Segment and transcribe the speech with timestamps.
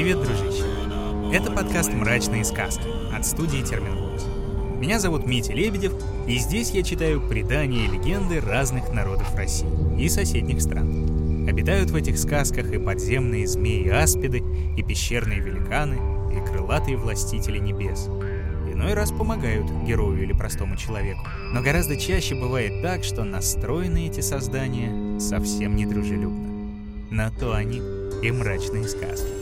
[0.00, 0.64] Привет, дружище!
[1.30, 4.24] Это подкаст «Мрачные сказки» от студии Терминвокс.
[4.78, 5.92] Меня зовут Митя Лебедев,
[6.26, 9.68] и здесь я читаю предания и легенды разных народов России
[10.02, 11.46] и соседних стран.
[11.46, 14.42] Обитают в этих сказках и подземные змеи-аспиды,
[14.74, 15.98] и пещерные великаны,
[16.34, 18.06] и крылатые властители небес.
[18.72, 21.20] Иной раз помогают герою или простому человеку.
[21.52, 26.48] Но гораздо чаще бывает так, что настроены эти создания совсем недружелюбно.
[27.10, 27.82] На то они
[28.22, 29.39] и мрачные сказки.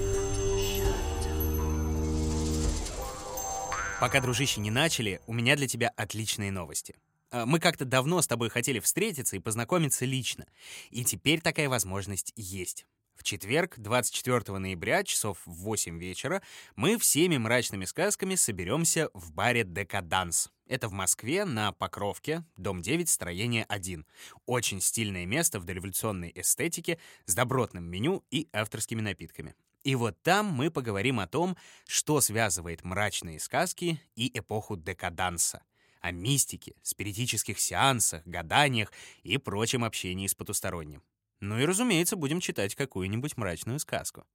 [4.01, 6.95] Пока, дружище, не начали, у меня для тебя отличные новости.
[7.33, 10.47] А, Мы как-то давно с тобой хотели встретиться и познакомиться лично.
[10.91, 12.87] И теперь такая возможность есть.
[13.16, 16.42] В четверг, 24 ноября, часов в 8 вечера,
[16.77, 20.51] мы всеми мрачными сказками соберемся в баре «Декаданс».
[20.69, 24.06] Это в Москве, на Покровке, дом 9, строение 1.
[24.47, 29.56] Очень стильное место в дореволюционной эстетике с добротным меню и авторскими напитками.
[29.84, 35.62] И вот там мы поговорим о том, что связывает мрачные сказки и эпоху декаданса,
[36.01, 41.03] о мистике, спиритических сеансах, гаданиях и прочем общении с потусторонним.
[41.41, 44.27] Ну и, разумеется, будем читать какую-нибудь мрачную сказку.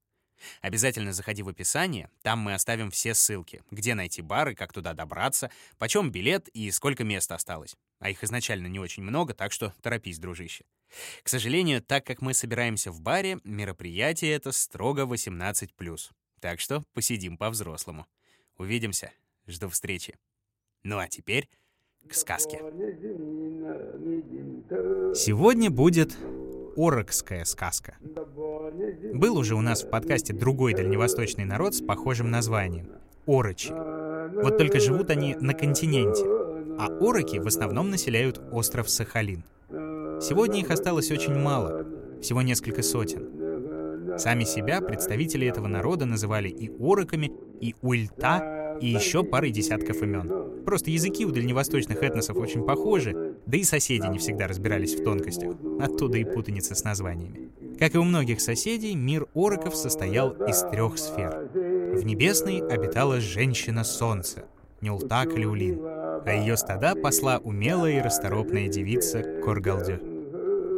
[0.61, 4.94] Обязательно заходи в описание, там мы оставим все ссылки, где найти бар и как туда
[4.94, 7.75] добраться, почем билет и сколько места осталось.
[8.00, 10.66] А их изначально не очень много, так что торопись, дружище.
[11.23, 15.69] К сожалению, так как мы собираемся в баре, мероприятие это строго 18+.
[16.39, 18.05] Так что посидим по-взрослому.
[18.58, 19.11] Увидимся.
[19.47, 20.17] Жду встречи.
[20.83, 21.50] Ну а теперь
[22.08, 22.58] к сказке.
[25.16, 26.16] Сегодня будет
[26.75, 27.97] Орокская сказка.
[28.02, 32.89] Был уже у нас в подкасте другой дальневосточный народ с похожим названием—
[33.28, 33.72] Орочи.
[33.72, 36.25] Вот только живут они на континенте,
[36.80, 39.44] а ороки в основном населяют остров Сахалин.
[40.22, 41.86] Сегодня их осталось очень мало,
[42.22, 44.17] всего несколько сотен.
[44.17, 50.63] Сами себя представители этого народа называли и ороками, и уильта, и еще парой десятков имен.
[50.66, 55.56] Просто языки у дальневосточных этносов очень похожи, да и соседи не всегда разбирались в тонкостях.
[55.79, 57.50] Оттуда и путаница с названиями.
[57.79, 61.50] Как и у многих соседей, мир ороков состоял из трех сфер.
[61.53, 64.46] В небесной обитала женщина-солнце,
[64.81, 65.79] Нюлтак Люлин,
[66.25, 70.13] а ее стада пасла умелая и расторопная девица Коргалдю.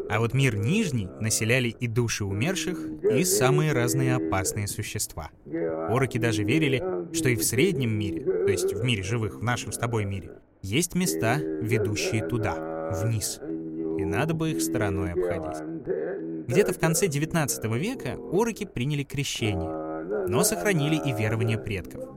[0.10, 5.32] А вот мир нижний населяли и души умерших, и самые разные опасные существа.
[5.90, 9.72] Ороки даже верили, что и в среднем мире, то есть в мире живых, в нашем
[9.72, 10.32] с тобой мире,
[10.62, 13.40] есть места, ведущие туда, вниз.
[13.98, 15.64] И надо бы их стороной обходить.
[16.48, 22.15] Где-то в конце 19 века ороки приняли крещение, но сохранили и верования предков.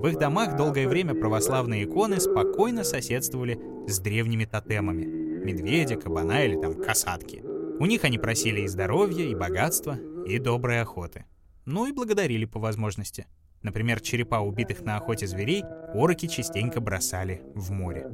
[0.00, 5.04] В их домах долгое время православные иконы спокойно соседствовали с древними тотемами—
[5.44, 7.42] медведя, кабана или там касатки.
[7.78, 11.24] У них они просили и здоровья, и богатства, и доброй охоты.
[11.64, 13.26] Ну и благодарили по возможности.
[13.62, 18.06] Например, черепа убитых на охоте зверей ороки частенько бросали в море.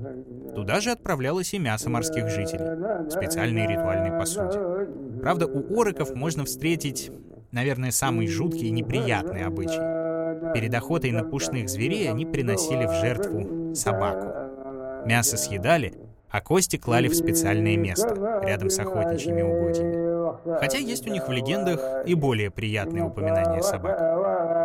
[0.54, 4.60] Туда же отправлялось и мясо морских жителей в специальной ритуальной посуде.
[5.20, 7.10] Правда, у ороков можно встретить,
[7.50, 9.99] наверное, самый жуткий и неприятный обычай.
[10.54, 15.06] Перед охотой на пушных зверей они приносили в жертву собаку.
[15.06, 15.94] Мясо съедали,
[16.30, 20.10] а кости клали в специальное место, рядом с охотничьими угодьями.
[20.58, 24.00] Хотя есть у них в легендах и более приятные упоминания собак.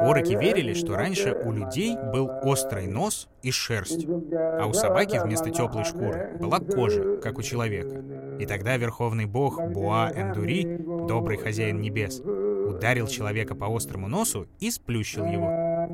[0.04, 5.50] Ороки верили, что раньше у людей был острый нос и шерсть, а у собаки вместо
[5.50, 8.04] теплой шкуры была кожа, как у человека.
[8.40, 14.70] И тогда верховный бог Буа Эндури, добрый хозяин небес, ударил человека по острому носу и
[14.70, 15.48] сплющил его,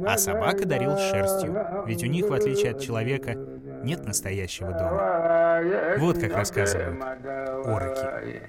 [0.06, 3.34] а собака дарил шерстью, ведь у них, в отличие от человека,
[3.84, 5.98] нет настоящего дома.
[6.00, 7.02] Вот как рассказывают
[7.66, 8.42] ороки.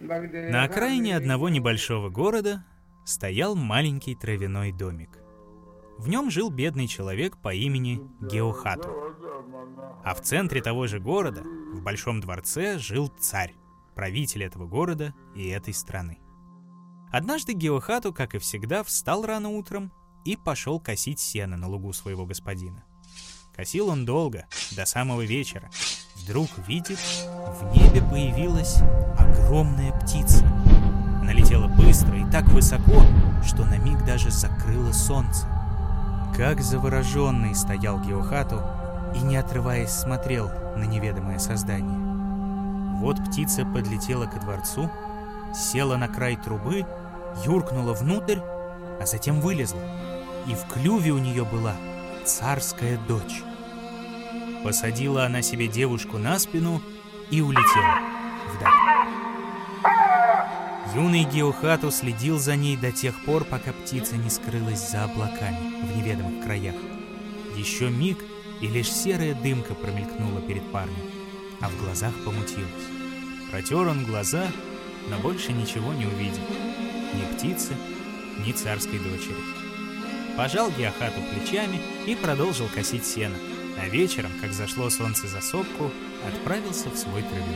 [0.00, 2.64] На окраине одного небольшого города
[3.04, 5.18] стоял маленький травяной домик.
[5.98, 9.14] В нем жил бедный человек по имени Геохату.
[10.04, 13.54] А в центре того же города, в большом дворце, жил царь,
[13.94, 16.18] правитель этого города и этой страны.
[17.10, 19.92] Однажды Геохату, как и всегда, встал рано утром
[20.24, 22.84] и пошел косить сено на лугу своего господина.
[23.54, 25.70] Косил он долго, до самого вечера.
[26.16, 28.78] Вдруг видит, в небе появилась
[29.16, 30.44] огромная птица.
[31.20, 33.02] Она летела быстро и так высоко,
[33.46, 35.46] что на миг даже закрыло солнце.
[36.36, 38.60] Как завороженный стоял Геохату
[39.14, 42.03] и, не отрываясь, смотрел на неведомое создание.
[43.04, 44.90] Вот птица подлетела ко дворцу,
[45.54, 46.86] села на край трубы,
[47.44, 48.38] юркнула внутрь,
[48.98, 49.82] а затем вылезла.
[50.46, 51.74] И в клюве у нее была
[52.24, 53.42] царская дочь.
[54.64, 56.80] Посадила она себе девушку на спину
[57.30, 57.98] и улетела
[58.56, 58.72] вдаль.
[60.94, 65.94] Юный Геохату следил за ней до тех пор, пока птица не скрылась за облаками в
[65.94, 66.76] неведомых краях.
[67.54, 68.16] Еще миг,
[68.62, 71.10] и лишь серая дымка промелькнула перед парнем,
[71.60, 72.93] а в глазах помутилась.
[73.54, 74.48] Протер он глаза,
[75.08, 76.42] но больше ничего не увидел.
[77.14, 77.76] Ни птицы,
[78.44, 79.36] ни царской дочери.
[80.36, 83.36] Пожал Геохату плечами и продолжил косить сено,
[83.80, 85.92] а вечером, как зашло солнце за сопку,
[86.26, 87.54] отправился в свой травяной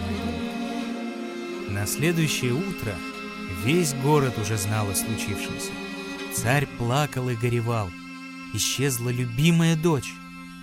[1.67, 1.75] дом.
[1.75, 2.95] На следующее утро
[3.65, 5.73] весь город уже знал о случившемся.
[6.33, 7.91] Царь плакал и горевал.
[8.55, 10.15] Исчезла любимая дочь,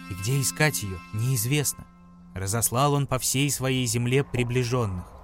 [0.09, 1.83] и где искать ее, неизвестно.
[2.33, 5.14] Разослал он по всей своей земле приближенных.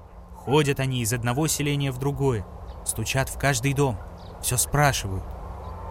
[0.45, 2.45] Ходят они из одного селения в другое,
[2.85, 3.97] стучат в каждый дом,
[4.41, 5.23] все спрашивают.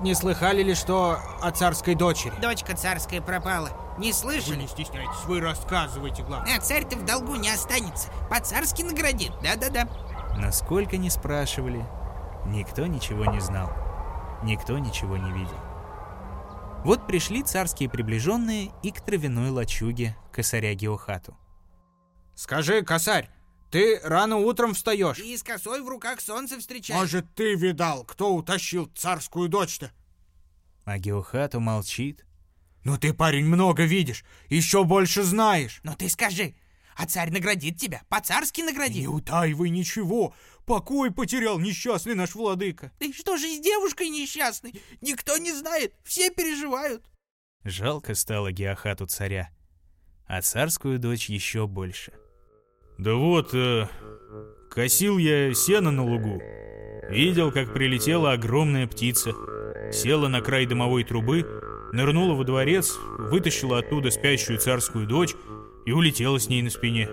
[0.03, 2.33] Не слыхали ли, что о царской дочери?
[2.41, 3.71] Дочка царская пропала.
[3.99, 4.63] Не Вы слышали?
[4.63, 6.57] не стесняйтесь, вы рассказывайте, главное.
[6.57, 8.09] А царь-то в долгу не останется.
[8.31, 9.33] По-царски наградит.
[9.43, 9.89] Да-да-да.
[10.39, 11.85] Насколько не спрашивали,
[12.47, 13.71] никто ничего не знал,
[14.43, 15.59] никто ничего не видел.
[16.83, 21.37] Вот пришли царские приближенные и к травяной лачуге косаря Геохату.
[22.35, 23.29] Скажи, косарь,
[23.71, 25.19] ты рано утром встаешь?
[25.19, 27.01] И с косой в руках солнце встречает.
[27.01, 29.93] Может, ты видал, кто утащил царскую дочь-то?
[30.85, 32.25] А Геохату молчит.
[32.85, 35.81] Ну ты, парень, много видишь, еще больше знаешь.
[35.85, 36.55] Ну ты скажи,
[36.97, 38.03] а царь наградит тебя?
[38.09, 39.09] По-царски Не наградит?
[39.09, 40.35] утаивай ничего.
[40.67, 42.93] Покой потерял несчастный наш владыка.
[42.99, 44.83] Ты что же с девушкой несчастной?
[45.01, 47.05] Никто не знает, все переживают.
[47.65, 49.51] Жалко стало Геохату царя,
[50.27, 52.13] а царскую дочь еще больше.
[53.01, 53.87] Да вот, э,
[54.69, 56.43] косил я сено на лугу.
[57.09, 59.33] Видел, как прилетела огромная птица.
[59.91, 61.47] Села на край дымовой трубы,
[61.95, 65.35] нырнула во дворец, вытащила оттуда спящую царскую дочь
[65.87, 67.09] и улетела с ней на спине.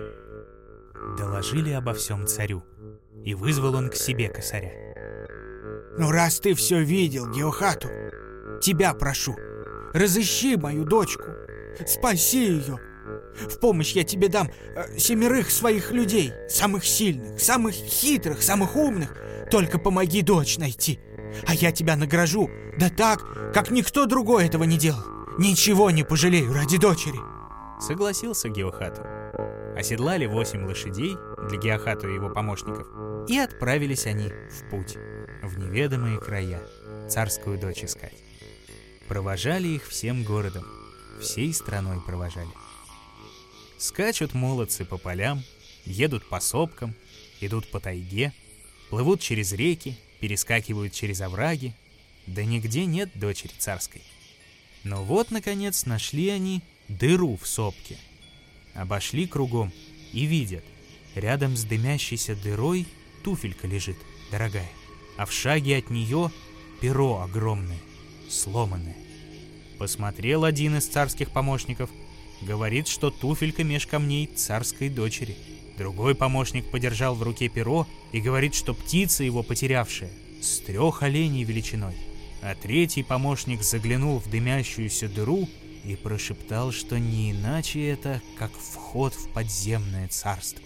[1.16, 2.62] Доложили обо всем царю,
[3.24, 4.72] и вызвал он к себе косаря.
[5.96, 7.88] Ну раз ты все видел, Геохату,
[8.60, 9.36] тебя прошу,
[9.94, 11.30] разыщи мою дочку,
[11.86, 12.78] спаси ее.
[13.34, 19.16] В помощь я тебе дам э, семерых своих людей, самых сильных, самых хитрых, самых умных.
[19.50, 20.98] Только помоги дочь найти,
[21.46, 25.02] а я тебя награжу, да так, как никто другой этого не делал.
[25.38, 27.18] Ничего не пожалею ради дочери.
[27.80, 29.02] Согласился Геохату.
[29.76, 31.16] Оседлали восемь лошадей
[31.48, 32.88] для Геохату и его помощников,
[33.28, 34.96] и отправились они в путь,
[35.42, 36.60] в неведомые края,
[37.08, 38.16] царскую дочь искать.
[39.06, 40.64] Провожали их всем городом,
[41.20, 42.50] всей страной провожали.
[43.78, 45.44] Скачут молодцы по полям,
[45.84, 46.94] едут по сопкам,
[47.40, 48.32] идут по тайге,
[48.90, 51.74] плывут через реки, перескакивают через овраги,
[52.26, 54.02] да нигде нет дочери царской.
[54.82, 57.96] Но вот, наконец, нашли они дыру в сопке.
[58.74, 59.72] Обошли кругом
[60.12, 60.64] и видят,
[61.14, 62.84] рядом с дымящейся дырой
[63.22, 63.96] туфелька лежит,
[64.32, 64.70] дорогая,
[65.16, 66.32] а в шаге от нее
[66.80, 67.78] перо огромное,
[68.28, 68.96] сломанное.
[69.78, 71.90] Посмотрел один из царских помощников,
[72.42, 75.36] говорит, что туфелька меж камней царской дочери.
[75.76, 80.10] Другой помощник подержал в руке перо и говорит, что птица его потерявшая
[80.42, 81.94] с трех оленей величиной.
[82.42, 85.48] А третий помощник заглянул в дымящуюся дыру
[85.84, 90.62] и прошептал, что не иначе это, как вход в подземное царство.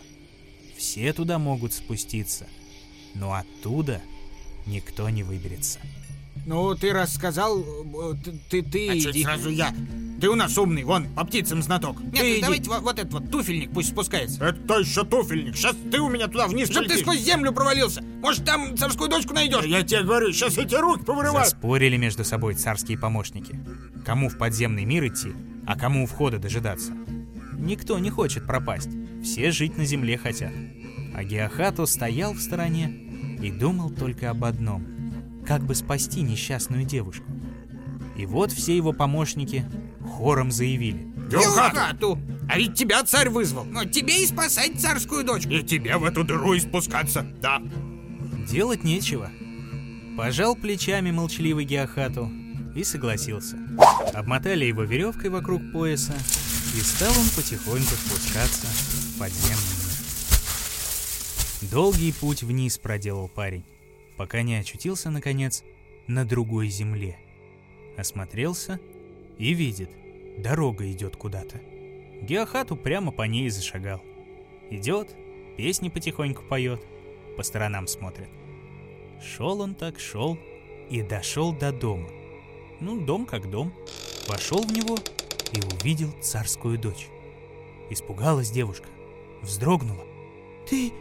[0.76, 2.47] Все туда могут спуститься,
[3.14, 4.02] но оттуда
[4.66, 5.78] никто не выберется.
[6.47, 7.64] Ну, ты рассказал,
[8.50, 9.23] ты, ты, А иди.
[9.23, 9.75] сразу я?
[10.23, 12.00] Ты у нас умный, вон, по птицам знаток.
[12.00, 14.45] Нет, ты давайте вот, вот этот вот туфельник пусть спускается.
[14.45, 15.57] Это еще туфельник.
[15.57, 18.05] Сейчас ты у меня туда вниз Чтоб ты сквозь землю провалился.
[18.21, 19.64] Может, там царскую дочку найдешь?
[19.64, 21.45] Я тебе говорю, сейчас эти руки повырываю.
[21.45, 23.59] Заспорили между собой царские помощники.
[24.07, 25.33] Кому в подземный мир идти,
[25.67, 26.93] а кому у входа дожидаться.
[27.55, 28.91] Никто не хочет пропасть.
[29.25, 30.52] Все жить на земле хотят.
[31.17, 32.87] А Геохату стоял в стороне
[33.43, 34.87] и думал только об одном.
[35.45, 37.26] Как бы спасти несчастную девушку.
[38.17, 39.64] И вот все его помощники
[40.04, 41.06] хором заявили.
[41.30, 42.18] Геохату!
[42.49, 43.64] А ведь тебя царь вызвал.
[43.64, 45.50] Но тебе и спасать царскую дочку.
[45.50, 47.26] И тебе в эту дыру и спускаться.
[47.40, 47.62] Да.
[48.49, 49.30] Делать нечего.
[50.16, 52.30] Пожал плечами молчаливый Геохату
[52.75, 53.56] и согласился.
[54.12, 56.12] Обмотали его веревкой вокруг пояса,
[56.75, 59.56] и стал он потихоньку спускаться в подземный
[61.62, 61.71] мир.
[61.71, 63.64] Долгий путь вниз проделал парень,
[64.18, 65.62] пока не очутился, наконец,
[66.06, 67.18] на другой земле.
[67.97, 68.80] Осмотрелся
[69.38, 69.90] и видит,
[70.38, 71.60] дорога идет куда-то.
[72.22, 74.00] Геохату прямо по ней зашагал.
[74.70, 75.14] Идет,
[75.56, 76.82] песни потихоньку поет,
[77.36, 78.28] по сторонам смотрит.
[79.20, 80.38] Шел он так, шел
[80.90, 82.08] и дошел до дома.
[82.80, 83.72] Ну, дом как дом.
[84.28, 84.96] Вошел в него
[85.52, 87.08] и увидел царскую дочь.
[87.90, 88.88] Испугалась девушка,
[89.42, 90.04] вздрогнула.
[90.68, 90.92] Ты...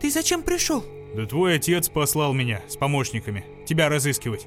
[0.00, 0.84] ты зачем пришел?
[1.14, 4.46] Да твой отец послал меня с помощниками тебя разыскивать.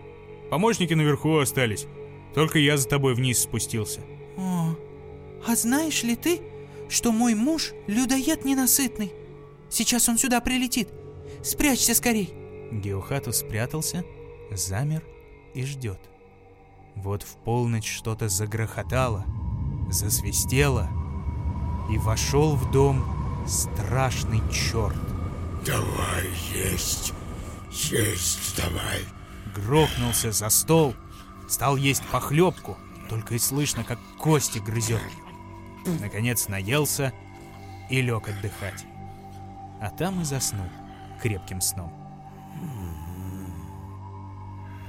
[0.50, 1.88] Помощники наверху остались.
[2.34, 4.02] Только я за тобой вниз спустился.
[4.38, 4.76] О,
[5.46, 6.42] а знаешь ли ты,
[6.90, 9.12] что мой муж людоед ненасытный?
[9.70, 10.90] Сейчас он сюда прилетит.
[11.44, 12.34] Спрячься скорей.
[12.72, 14.04] Геохату спрятался,
[14.52, 15.04] замер
[15.54, 16.00] и ждет.
[16.96, 19.26] Вот в полночь что-то загрохотало,
[19.90, 20.90] засвистело,
[21.90, 23.04] и вошел в дом
[23.48, 24.96] страшный черт.
[25.66, 27.14] Давай есть,
[27.72, 29.00] есть давай.
[29.56, 30.96] Грохнулся за стол,
[31.52, 32.78] стал есть похлебку,
[33.10, 35.02] только и слышно, как кости грызет.
[36.00, 37.14] Наконец наелся
[37.90, 38.86] и лег отдыхать.
[39.82, 40.70] А там и заснул
[41.22, 41.92] крепким сном.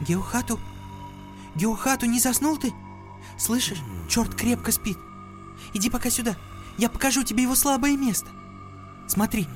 [0.01, 0.59] Геохату?
[1.55, 2.73] Геохату, не заснул ты?
[3.39, 4.99] Слышишь, черт крепко спит.
[5.75, 6.37] Иди пока сюда,
[6.79, 8.29] я покажу тебе его слабое место.
[9.09, 9.49] Смотри,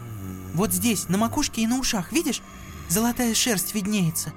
[0.54, 2.42] вот здесь, на макушке и на ушах, видишь?
[2.88, 4.32] Золотая шерсть виднеется.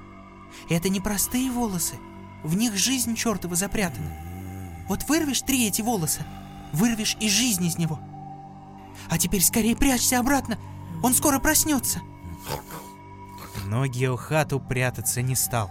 [0.68, 1.96] Это не простые волосы.
[2.42, 4.10] В них жизнь чертова запрятана.
[4.88, 6.22] Вот вырвешь три эти волоса,
[6.72, 7.98] вырвешь и жизнь из него.
[9.08, 10.58] А теперь скорее прячься обратно,
[11.02, 12.00] он скоро проснется.
[13.66, 15.70] Но Геохату прятаться не стал.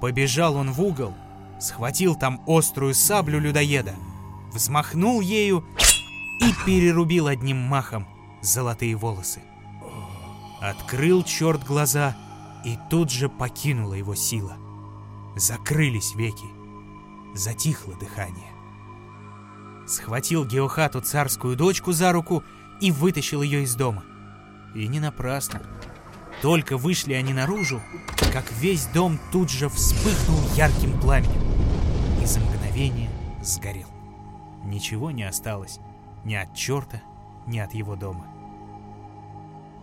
[0.00, 1.14] Побежал он в угол,
[1.60, 3.94] схватил там острую саблю людоеда,
[4.52, 5.64] взмахнул ею
[6.40, 8.06] и перерубил одним махом
[8.42, 9.40] золотые волосы.
[10.60, 12.16] Открыл черт глаза,
[12.64, 14.56] и тут же покинула его сила.
[15.36, 16.46] Закрылись веки,
[17.34, 18.50] затихло дыхание.
[19.86, 22.44] Схватил Геохату царскую дочку за руку
[22.80, 24.04] и вытащил ее из дома.
[24.74, 25.62] И не напрасно.
[26.42, 27.80] Только вышли они наружу,
[28.32, 31.42] как весь дом тут же вспыхнул ярким пламенем
[32.22, 33.10] и за мгновение
[33.42, 33.88] сгорел.
[34.64, 35.80] Ничего не осталось
[36.24, 37.02] ни от черта,
[37.46, 38.26] ни от его дома.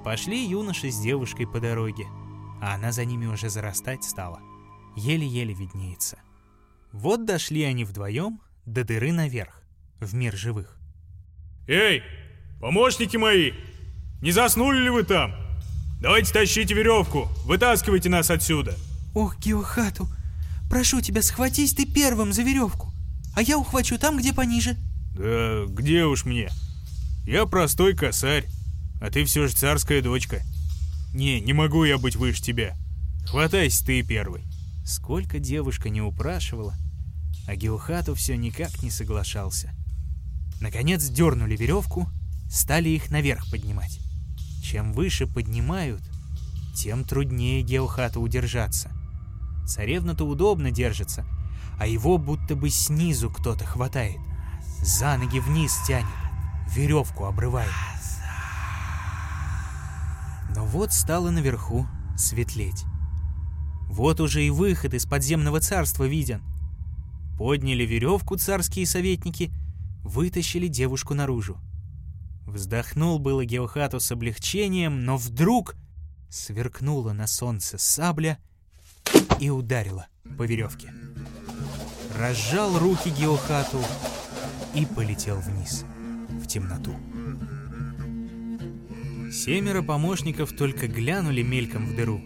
[0.03, 2.07] Пошли юноши с девушкой по дороге,
[2.61, 4.39] а она за ними уже зарастать стала.
[4.97, 6.17] Еле-еле виднеется.
[6.91, 9.61] Вот дошли они вдвоем до дыры наверх,
[9.99, 10.75] в мир живых.
[11.67, 12.01] Эй,
[12.59, 13.51] помощники мои,
[14.23, 15.35] не заснули ли вы там?
[16.01, 18.75] Давайте тащите веревку, вытаскивайте нас отсюда.
[19.13, 20.07] Ох, Геохату,
[20.67, 22.91] прошу тебя, схватись ты первым за веревку,
[23.35, 24.77] а я ухвачу там, где пониже.
[25.13, 26.49] Да где уж мне?
[27.23, 28.47] Я простой косарь,
[28.99, 30.41] а ты все же царская дочка.
[31.13, 32.75] Не, не могу я быть выше тебя.
[33.27, 34.43] Хватайся ты первый.
[34.87, 36.73] Сколько девушка не упрашивала,
[37.45, 39.73] а Геохату все никак не соглашался.
[40.61, 42.07] Наконец дернули веревку,
[42.49, 43.99] стали их наверх поднимать.
[44.63, 46.01] Чем выше поднимают,
[46.73, 48.89] тем труднее Геохату удержаться.
[49.67, 51.25] Царевна-то удобно держится,
[51.77, 54.21] а его будто бы снизу кто-то хватает.
[54.81, 56.07] За ноги вниз тянет,
[56.73, 57.73] веревку обрывает.
[60.55, 62.85] Но вот стало наверху светлеть.
[63.87, 66.43] Вот уже и выход из подземного царства виден.
[67.37, 69.51] Подняли веревку царские советники,
[70.03, 71.57] вытащили девушку наружу.
[72.45, 75.75] Вздохнул было Геохату с облегчением, но вдруг
[76.29, 78.37] сверкнула на солнце сабля
[79.39, 80.93] и ударила по веревке.
[82.17, 83.81] Разжал руки Геохату
[84.73, 85.85] и полетел вниз,
[86.41, 86.95] в темноту.
[89.31, 92.21] Семеро помощников только глянули мельком в дыру,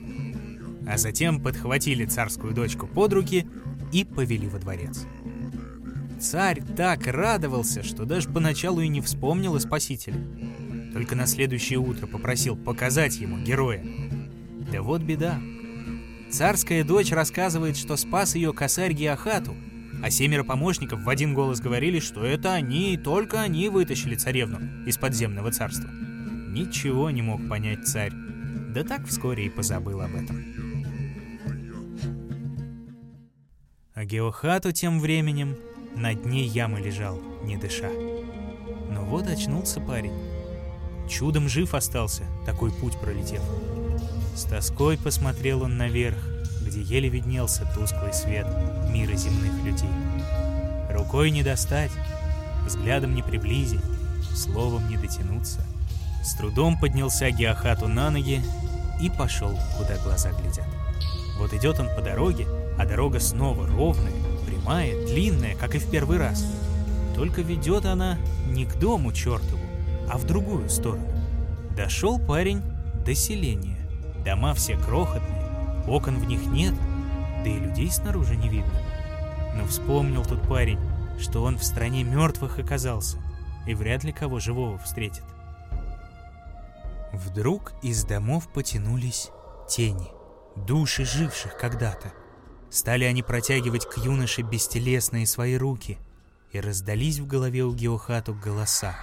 [0.87, 3.47] а затем подхватили царскую дочку под руки
[3.91, 5.05] и повели во дворец.
[6.19, 10.19] Царь так радовался, что даже поначалу и не вспомнил о спасителе.
[10.93, 13.83] Только на следующее утро попросил показать ему героя.
[14.71, 15.39] Да вот беда.
[16.29, 19.55] Царская дочь рассказывает, что спас ее косарь Геохату,
[20.03, 24.85] а семеро помощников в один голос говорили, что это они и только они вытащили царевну
[24.85, 25.89] из подземного царства.
[25.89, 28.13] Ничего не мог понять царь,
[28.73, 30.60] да так вскоре и позабыл об этом.
[33.93, 35.57] А Геохату тем временем
[35.97, 37.89] на дне ямы лежал, не дыша.
[38.89, 40.13] Но вот очнулся парень.
[41.09, 43.41] Чудом жив остался, такой путь пролетев.
[44.33, 46.17] С тоской посмотрел он наверх,
[46.61, 48.47] где еле виднелся тусклый свет
[48.89, 49.89] мира земных людей.
[50.89, 51.91] Рукой не достать,
[52.65, 53.83] взглядом не приблизить,
[54.33, 55.65] словом не дотянуться.
[56.23, 58.41] С трудом поднялся Геохату на ноги
[59.01, 60.67] и пошел, куда глаза глядят.
[61.37, 62.47] Вот идет он по дороге,
[62.81, 64.11] а дорога снова ровная,
[64.47, 66.43] прямая, длинная, как и в первый раз.
[67.15, 69.61] Только ведет она не к дому чертову,
[70.11, 71.07] а в другую сторону.
[71.75, 72.63] Дошел парень
[73.05, 73.77] до селения.
[74.25, 76.73] Дома все крохотные, окон в них нет,
[77.43, 78.73] да и людей снаружи не видно.
[79.55, 80.79] Но вспомнил тут парень,
[81.19, 83.17] что он в стране мертвых оказался
[83.67, 85.23] и вряд ли кого живого встретит.
[87.13, 89.29] Вдруг из домов потянулись
[89.69, 90.09] тени,
[90.55, 92.11] души живших когда-то.
[92.71, 95.97] Стали они протягивать к юноше бестелесные свои руки,
[96.53, 98.95] и раздались в голове у Геохату голоса.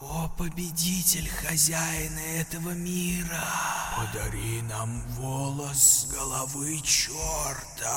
[0.00, 3.44] О, победитель, хозяина этого мира,
[3.94, 7.90] подари нам волос с головы черта,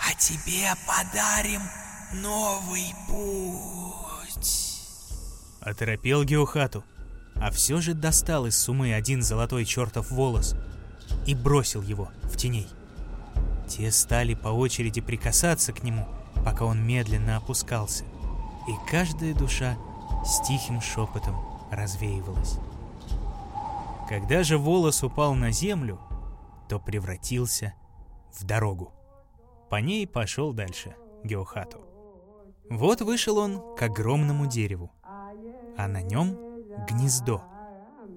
[0.00, 1.62] а тебе подарим
[2.14, 4.80] новый путь.
[5.60, 6.82] Оторопел Геохату,
[7.36, 10.56] а все же достал из сумы один золотой чертов волос
[11.30, 12.66] и бросил его в теней.
[13.68, 16.08] Те стали по очереди прикасаться к нему,
[16.44, 18.02] пока он медленно опускался,
[18.66, 19.76] и каждая душа
[20.24, 21.36] с тихим шепотом
[21.70, 22.58] развеивалась.
[24.08, 26.00] Когда же волос упал на землю,
[26.68, 27.74] то превратился
[28.36, 28.92] в дорогу.
[29.70, 31.80] По ней пошел дальше Геохату.
[32.68, 34.90] Вот вышел он к огромному дереву,
[35.76, 36.36] а на нем
[36.88, 37.44] гнездо.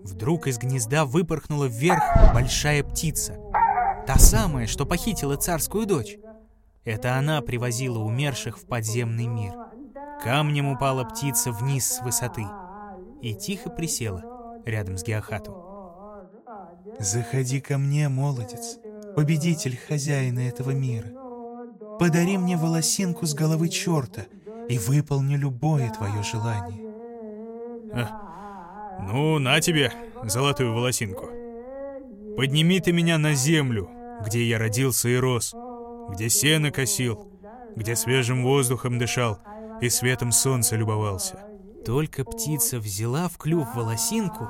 [0.03, 3.37] Вдруг из гнезда выпорхнула вверх большая птица.
[4.05, 6.17] Та самая, что похитила царскую дочь.
[6.83, 9.53] Это она привозила умерших в подземный мир.
[10.21, 12.45] Камнем упала птица вниз с высоты
[13.21, 14.23] и тихо присела
[14.65, 15.55] рядом с Геохату.
[16.99, 18.77] «Заходи ко мне, молодец,
[19.15, 21.09] победитель хозяина этого мира.
[21.99, 24.25] Подари мне волосинку с головы черта
[24.67, 26.83] и выполню любое твое желание».
[27.93, 28.32] А,
[29.01, 29.91] ну, на тебе
[30.23, 31.29] золотую волосинку.
[32.35, 33.89] Подними ты меня на землю,
[34.25, 35.53] где я родился и рос,
[36.09, 37.27] где сено косил,
[37.75, 39.39] где свежим воздухом дышал
[39.81, 41.39] и светом солнца любовался.
[41.85, 44.49] Только птица взяла в клюв волосинку,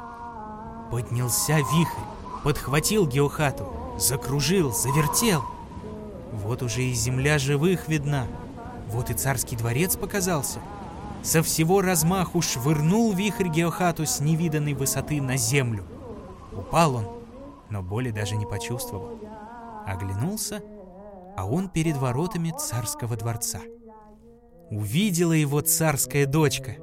[0.92, 2.04] поднялся вихрь,
[2.44, 5.44] подхватил Геохату, закружил, завертел.
[6.32, 8.28] Вот уже и земля живых видна,
[8.88, 10.60] вот и царский дворец показался.
[11.24, 15.86] Со всего размаху швырнул вихрь Геохату с невиданной высоты на землю.
[16.52, 17.08] Упал он,
[17.70, 19.20] но боли даже не почувствовал.
[19.88, 20.62] Оглянулся,
[21.38, 23.62] а он перед воротами царского дворца.
[24.70, 26.76] Увидела его царская дочка.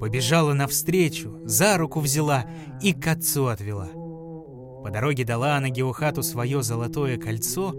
[0.00, 2.46] Побежала навстречу, за руку взяла
[2.80, 3.88] и к отцу отвела.
[4.82, 7.74] По дороге дала она Геохату свое золотое кольцо,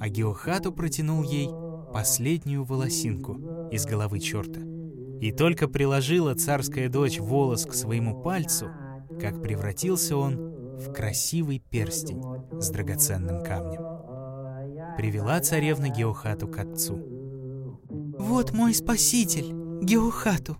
[0.00, 1.48] а Геохату протянул ей
[1.92, 4.77] последнюю волосинку из головы черта.
[5.20, 8.70] И только приложила царская дочь волос к своему пальцу,
[9.20, 10.36] как превратился он
[10.76, 13.82] в красивый перстень с драгоценным камнем.
[14.96, 16.98] Привела царевна Геохату к отцу.
[18.18, 19.52] Вот мой спаситель,
[19.82, 20.56] Геохату.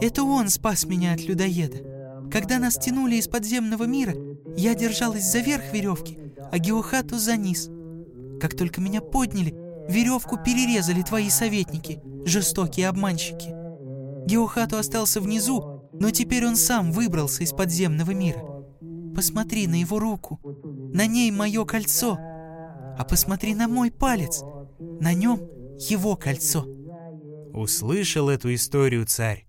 [0.00, 2.28] Это он спас меня от людоеда.
[2.30, 4.14] Когда нас тянули из подземного мира,
[4.56, 6.18] я держалась за верх веревки,
[6.50, 7.70] а Геохату за низ.
[8.40, 9.54] Как только меня подняли,
[9.88, 13.63] веревку перерезали твои советники, жестокие обманщики.
[14.26, 18.42] Геохату остался внизу, но теперь он сам выбрался из подземного мира.
[19.14, 20.40] Посмотри на его руку.
[20.92, 22.18] На ней мое кольцо.
[22.18, 24.42] А посмотри на мой палец.
[25.00, 25.38] На нем
[25.78, 26.66] его кольцо.
[27.52, 29.46] Услышал эту историю царь.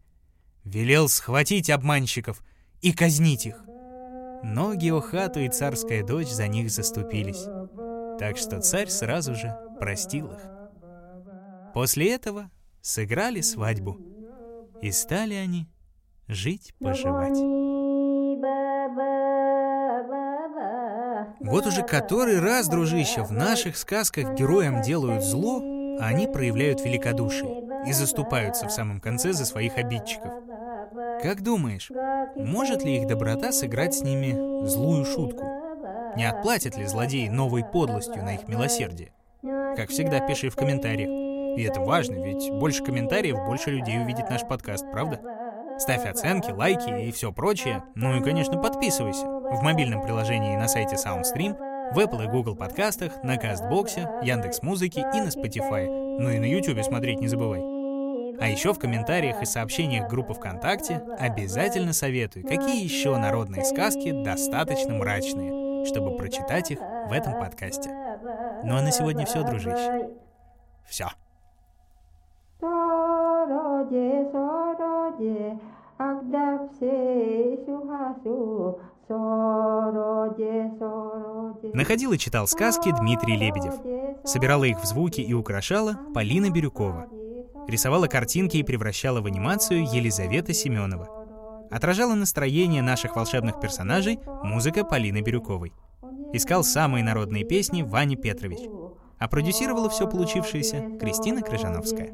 [0.63, 2.43] Велел схватить обманщиков
[2.81, 3.63] и казнить их.
[4.43, 7.45] Но Геохату и царская дочь за них заступились.
[8.19, 10.39] Так что царь сразу же простил их.
[11.73, 14.14] После этого сыграли свадьбу.
[14.81, 15.67] И стали они
[16.27, 17.38] жить-поживать.
[21.41, 25.61] Вот уже который раз, дружище, в наших сказках героям делают зло,
[25.99, 30.31] а они проявляют великодушие и заступаются в самом конце за своих обидчиков.
[31.21, 31.91] Как думаешь,
[32.35, 35.45] может ли их доброта сыграть с ними злую шутку?
[36.15, 39.11] Не отплатят ли злодеи новой подлостью на их милосердие?
[39.41, 41.24] Как всегда, пиши в комментариях.
[41.55, 45.19] И это важно, ведь больше комментариев, больше людей увидит наш подкаст, правда?
[45.77, 47.83] Ставь оценки, лайки и все прочее.
[47.95, 49.25] Ну и, конечно, подписывайся.
[49.25, 54.61] В мобильном приложении и на сайте SoundStream, в Apple и Google подкастах, на Кастбоксе, Яндекс
[54.61, 55.87] Музыки и на Spotify.
[56.19, 57.61] Ну и на YouTube смотреть не забывай.
[58.39, 64.93] А еще в комментариях и сообщениях группы ВКонтакте обязательно советуй, какие еще народные сказки достаточно
[64.93, 67.89] мрачные, чтобы прочитать их в этом подкасте.
[68.63, 70.09] Ну а на сегодня все, дружище.
[70.85, 71.07] Все.
[73.45, 75.60] Сороде, сороде,
[75.99, 81.69] агдав сешу хасу, сороде, сороде.
[81.73, 83.75] Находил и читал сказки Дмитрий Лебедев.
[84.23, 87.08] Собирала их в звуки и украшала Полина Бирюкова.
[87.67, 91.08] Рисовала картинки и превращала в анимацию Елизавета Семенова.
[91.69, 95.71] Отражала настроение наших волшебных персонажей музыка Полины Бирюковой.
[96.34, 98.60] Искал самые народные песни Ваня Петрович.
[99.19, 102.12] А продюсировала все получившееся Кристина Крыжановская.